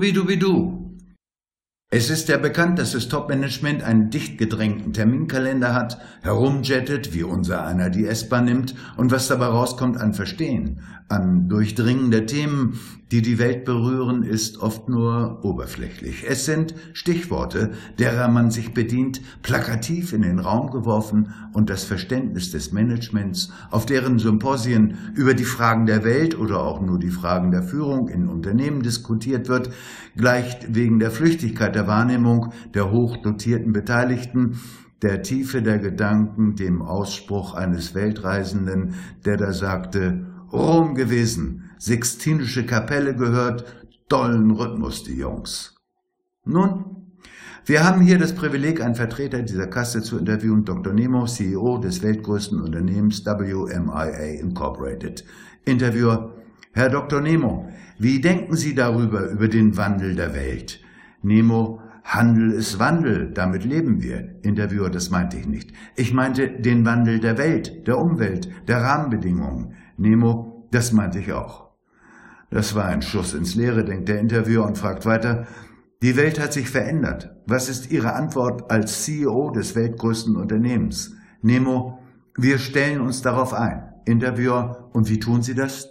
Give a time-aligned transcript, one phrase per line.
[0.00, 0.96] Dubi-dubi-du.
[1.92, 7.66] Es ist ja bekannt, dass das Top-Management einen dicht gedrängten Terminkalender hat, herumjettet, wie unser
[7.66, 10.80] einer die S-Bahn nimmt und was dabei rauskommt an Verstehen,
[11.10, 12.78] an Durchdringen der Themen,
[13.10, 16.24] die die Welt berühren, ist oft nur oberflächlich.
[16.28, 22.52] Es sind Stichworte, derer man sich bedient, plakativ in den Raum geworfen und das Verständnis
[22.52, 27.50] des Managements, auf deren Symposien über die Fragen der Welt oder auch nur die Fragen
[27.50, 29.70] der Führung in Unternehmen diskutiert wird,
[30.16, 34.60] gleicht wegen der Flüchtigkeit der Wahrnehmung der hochdotierten Beteiligten
[35.02, 43.14] der Tiefe der Gedanken dem Ausspruch eines Weltreisenden, der da sagte, Rom gewesen, Sixtinische Kapelle
[43.14, 43.64] gehört,
[44.08, 45.76] dollen Rhythmus, die Jungs.
[46.44, 47.00] Nun,
[47.64, 50.92] wir haben hier das Privileg, einen Vertreter dieser Kasse zu interviewen, Dr.
[50.92, 55.24] Nemo, CEO des weltgrößten Unternehmens WMIA Incorporated.
[55.64, 56.34] Interviewer,
[56.72, 57.20] Herr Dr.
[57.20, 60.80] Nemo, wie denken Sie darüber, über den Wandel der Welt?
[61.22, 64.36] Nemo, Handel ist Wandel, damit leben wir.
[64.42, 65.72] Interviewer, das meinte ich nicht.
[65.96, 69.74] Ich meinte den Wandel der Welt, der Umwelt, der Rahmenbedingungen.
[70.00, 71.68] Nemo, das meinte ich auch.
[72.48, 75.46] Das war ein Schuss ins Leere, denkt der Interviewer und fragt weiter.
[76.02, 77.36] Die Welt hat sich verändert.
[77.46, 81.14] Was ist Ihre Antwort als CEO des weltgrößten Unternehmens?
[81.42, 81.98] Nemo,
[82.34, 83.92] wir stellen uns darauf ein.
[84.06, 85.90] Interviewer, und wie tun Sie das?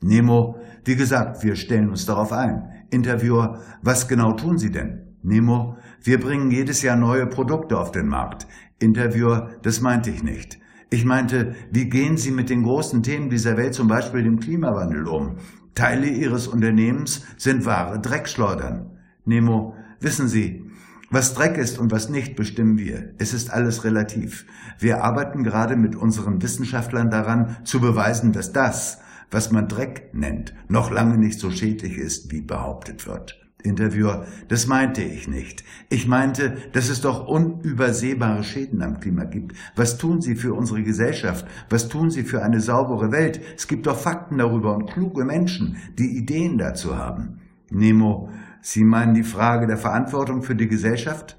[0.00, 2.86] Nemo, wie gesagt, wir stellen uns darauf ein.
[2.90, 5.16] Interviewer, was genau tun Sie denn?
[5.22, 8.46] Nemo, wir bringen jedes Jahr neue Produkte auf den Markt.
[8.78, 10.60] Interviewer, das meinte ich nicht.
[10.90, 15.06] Ich meinte, wie gehen Sie mit den großen Themen dieser Welt, zum Beispiel dem Klimawandel,
[15.06, 15.36] um?
[15.74, 18.90] Teile Ihres Unternehmens sind wahre Dreckschleudern.
[19.24, 20.64] Nemo, wissen Sie,
[21.10, 23.14] was Dreck ist und was nicht, bestimmen wir.
[23.18, 24.46] Es ist alles relativ.
[24.78, 28.98] Wir arbeiten gerade mit unseren Wissenschaftlern daran, zu beweisen, dass das,
[29.30, 33.43] was man Dreck nennt, noch lange nicht so schädlich ist, wie behauptet wird.
[33.64, 35.64] Interviewer, das meinte ich nicht.
[35.88, 39.56] Ich meinte, dass es doch unübersehbare Schäden am Klima gibt.
[39.74, 41.46] Was tun Sie für unsere Gesellschaft?
[41.70, 43.40] Was tun Sie für eine saubere Welt?
[43.56, 47.40] Es gibt doch Fakten darüber und kluge Menschen, die Ideen dazu haben.
[47.70, 48.28] Nemo,
[48.60, 51.38] Sie meinen die Frage der Verantwortung für die Gesellschaft?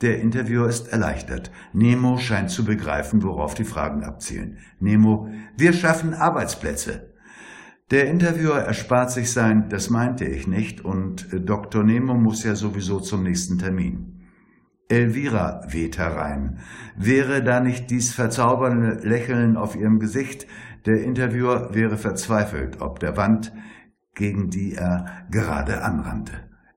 [0.00, 1.52] Der Interviewer ist erleichtert.
[1.72, 4.58] Nemo scheint zu begreifen, worauf die Fragen abzielen.
[4.80, 7.14] Nemo, wir schaffen Arbeitsplätze.
[7.90, 11.82] Der Interviewer erspart sich sein, das meinte ich nicht, und äh, Dr.
[11.82, 14.26] Nemo muss ja sowieso zum nächsten Termin.
[14.88, 16.58] Elvira weht herein.
[16.96, 20.46] Wäre da nicht dies verzaubernde Lächeln auf ihrem Gesicht,
[20.84, 23.52] der Interviewer wäre verzweifelt, ob der Wand,
[24.14, 26.32] gegen die er gerade anrannte.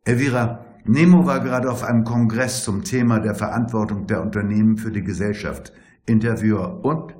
[0.05, 5.03] Elvira, Nemo war gerade auf einem Kongress zum Thema der Verantwortung der Unternehmen für die
[5.03, 5.73] Gesellschaft.
[6.05, 7.15] Interviewer und?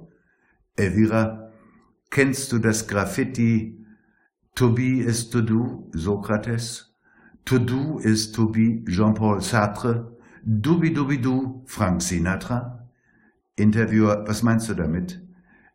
[0.78, 1.52] Elvira,
[2.10, 3.81] kennst du das Graffiti
[4.56, 6.94] To be is to do, Sokrates.
[7.46, 10.12] To do is to be, Jean-Paul Sartre.
[10.46, 12.88] Dubi-dubi-du, Frank Sinatra.
[13.56, 15.22] Interviewer, was meinst du damit?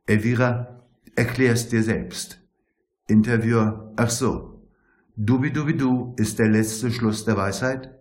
[0.07, 2.41] Elvira, erklär's dir selbst.
[3.09, 4.69] Interviewer, ach so.
[5.17, 7.97] Dubi-dubi-du ist der letzte Schluss der Weisheit?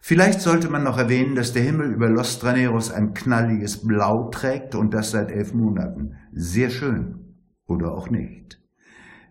[0.00, 4.74] Vielleicht sollte man noch erwähnen, dass der Himmel über Los Traneros ein knalliges Blau trägt
[4.74, 6.16] und das seit elf Monaten.
[6.32, 7.36] Sehr schön.
[7.66, 8.60] Oder auch nicht.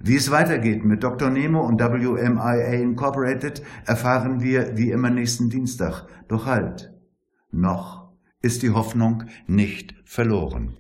[0.02, 1.30] Wie es weitergeht mit Dr.
[1.30, 6.08] Nemo und WMIA Incorporated erfahren wir wie immer nächsten Dienstag.
[6.30, 6.94] Doch halt,
[7.52, 10.78] noch ist die Hoffnung nicht verloren.